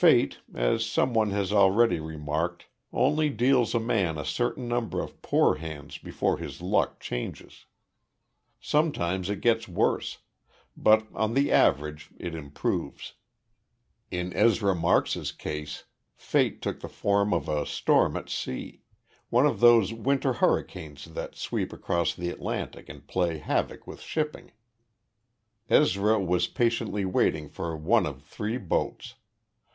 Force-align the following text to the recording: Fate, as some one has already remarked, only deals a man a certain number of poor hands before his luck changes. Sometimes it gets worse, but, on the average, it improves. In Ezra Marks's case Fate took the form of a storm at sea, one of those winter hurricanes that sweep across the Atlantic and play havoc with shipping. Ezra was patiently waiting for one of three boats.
Fate, 0.00 0.38
as 0.54 0.86
some 0.86 1.12
one 1.12 1.30
has 1.30 1.52
already 1.52 1.98
remarked, 1.98 2.66
only 2.92 3.28
deals 3.30 3.74
a 3.74 3.80
man 3.80 4.16
a 4.16 4.24
certain 4.24 4.68
number 4.68 5.00
of 5.02 5.20
poor 5.22 5.56
hands 5.56 5.98
before 5.98 6.38
his 6.38 6.62
luck 6.62 7.00
changes. 7.00 7.66
Sometimes 8.60 9.28
it 9.28 9.40
gets 9.40 9.66
worse, 9.66 10.18
but, 10.76 11.04
on 11.14 11.34
the 11.34 11.50
average, 11.50 12.10
it 12.16 12.32
improves. 12.32 13.14
In 14.12 14.32
Ezra 14.36 14.72
Marks's 14.72 15.32
case 15.32 15.82
Fate 16.14 16.62
took 16.62 16.78
the 16.78 16.88
form 16.88 17.34
of 17.34 17.48
a 17.48 17.66
storm 17.66 18.16
at 18.16 18.30
sea, 18.30 18.82
one 19.30 19.46
of 19.48 19.58
those 19.58 19.92
winter 19.92 20.34
hurricanes 20.34 21.06
that 21.06 21.34
sweep 21.34 21.72
across 21.72 22.14
the 22.14 22.30
Atlantic 22.30 22.88
and 22.88 23.08
play 23.08 23.38
havoc 23.38 23.84
with 23.88 24.00
shipping. 24.00 24.52
Ezra 25.68 26.20
was 26.22 26.46
patiently 26.46 27.04
waiting 27.04 27.48
for 27.48 27.76
one 27.76 28.06
of 28.06 28.22
three 28.22 28.58
boats. 28.58 29.16